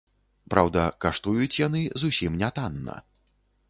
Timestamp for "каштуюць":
1.05-1.59